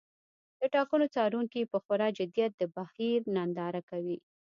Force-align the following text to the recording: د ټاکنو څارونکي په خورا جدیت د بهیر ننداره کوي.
د 0.59 0.61
ټاکنو 0.73 1.05
څارونکي 1.15 1.61
په 1.71 1.77
خورا 1.83 2.07
جدیت 2.17 2.51
د 2.57 2.63
بهیر 2.75 3.19
ننداره 3.35 3.81
کوي. 3.89 4.17